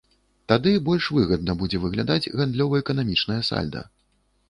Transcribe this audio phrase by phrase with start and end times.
[0.51, 3.89] Тады больш выгадна будзе выглядаць гандлёва-эканамічнае сальда.